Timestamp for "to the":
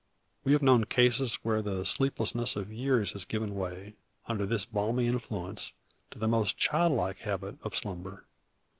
6.09-6.27